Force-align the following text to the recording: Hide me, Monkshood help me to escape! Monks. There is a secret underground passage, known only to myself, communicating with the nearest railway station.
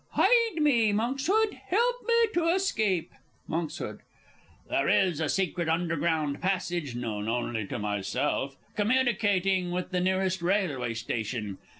Hide 0.13 0.55
me, 0.63 0.91
Monkshood 0.91 1.53
help 1.67 1.95
me 2.07 2.29
to 2.33 2.47
escape! 2.55 3.11
Monks. 3.45 3.77
There 4.67 4.89
is 4.89 5.19
a 5.19 5.29
secret 5.29 5.69
underground 5.69 6.41
passage, 6.41 6.95
known 6.95 7.29
only 7.29 7.67
to 7.67 7.77
myself, 7.77 8.55
communicating 8.75 9.69
with 9.69 9.91
the 9.91 10.01
nearest 10.01 10.41
railway 10.41 10.95
station. 10.95 11.59